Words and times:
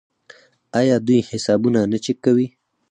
آیا 0.79 0.95
دوی 1.07 1.19
حسابونه 1.29 1.79
نه 1.91 1.97
چک 2.03 2.17
کوي؟ 2.25 2.47